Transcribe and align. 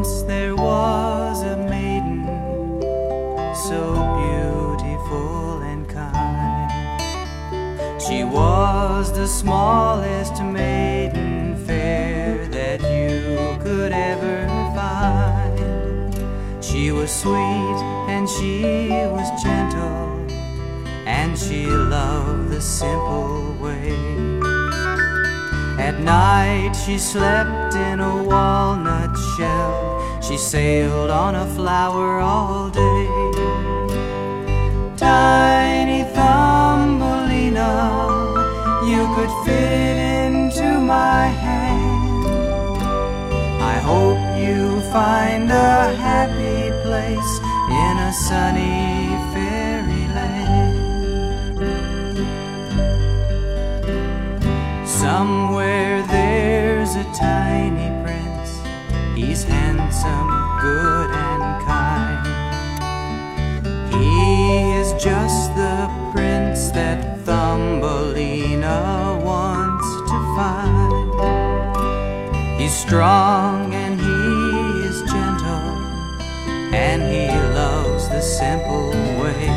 Once 0.00 0.22
there 0.22 0.56
was 0.56 1.42
a 1.42 1.58
maiden 1.58 2.24
so 3.68 3.80
beautiful 4.16 5.60
and 5.60 5.86
kind. 5.86 7.02
She 8.00 8.24
was 8.24 9.12
the 9.12 9.26
smallest 9.26 10.42
maiden 10.42 11.54
fair 11.66 12.46
that 12.46 12.80
you 12.80 13.58
could 13.62 13.92
ever 13.92 14.46
find. 14.74 16.64
She 16.64 16.92
was 16.92 17.10
sweet 17.12 17.80
and 18.08 18.26
she 18.26 18.88
was 18.88 19.28
gentle, 19.42 20.26
and 21.04 21.38
she 21.38 21.66
loved 21.66 22.48
the 22.48 22.62
simple 22.62 23.52
way. 23.60 23.92
At 25.78 26.00
night 26.00 26.72
she 26.72 26.96
slept 26.96 27.74
in 27.74 28.00
a 28.00 28.22
walnut 28.22 29.14
shell. 29.36 29.89
She 30.30 30.38
sailed 30.38 31.10
on 31.10 31.34
a 31.34 31.44
flower 31.56 32.20
all 32.20 32.70
day. 32.70 33.06
Tiny 34.96 36.04
Thumbelina, 36.14 37.72
you 38.86 39.12
could 39.16 39.32
fit 39.44 39.96
into 40.22 40.78
my 40.78 41.26
hand. 41.26 42.28
I 43.60 43.80
hope 43.80 44.22
you 44.38 44.80
find 44.92 45.50
a 45.50 45.96
happy 45.96 46.70
place 46.86 47.40
in 47.84 47.98
a 47.98 48.12
sunny 48.12 49.10
fairyland. 49.34 50.78
Somewhere 54.86 56.06
there's 56.06 56.94
a 56.94 57.02
tiny. 57.18 57.99
He's 59.20 59.44
handsome, 59.44 60.30
good, 60.62 61.10
and 61.10 61.42
kind. 61.66 62.24
He 63.92 64.72
is 64.80 64.92
just 64.94 65.54
the 65.54 65.90
prince 66.10 66.70
that 66.70 67.18
Thumbelina 67.26 69.20
wants 69.22 69.88
to 70.10 70.16
find. 70.36 71.12
He's 72.58 72.74
strong 72.74 73.74
and 73.74 74.00
he 74.00 74.88
is 74.88 75.02
gentle, 75.02 75.68
and 76.72 77.02
he 77.02 77.28
loves 77.54 78.08
the 78.08 78.22
simple 78.22 78.88
way. 79.20 79.52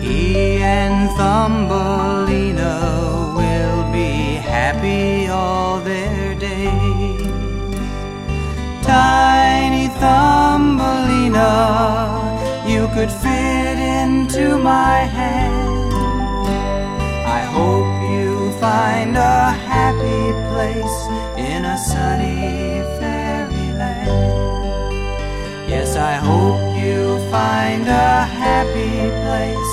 He 0.00 0.62
and 0.62 1.10
Thumbelina 1.18 2.74
will 3.36 3.92
be 3.92 4.36
happy 4.36 5.28
all 5.28 5.78
their 5.80 6.34
days. 6.36 7.09
Could 13.00 13.10
fit 13.10 13.78
into 13.78 14.58
my 14.58 14.98
hand. 15.18 15.90
I 17.38 17.40
hope 17.56 17.92
you 18.12 18.52
find 18.60 19.16
a 19.16 19.52
happy 19.72 20.24
place 20.50 20.98
in 21.38 21.64
a 21.64 21.78
sunny 21.78 22.82
fairyland. 22.98 24.10
Yes, 25.66 25.96
I 25.96 26.12
hope 26.12 26.60
you 26.76 27.18
find 27.30 27.88
a 27.88 28.26
happy 28.44 29.08
place 29.24 29.70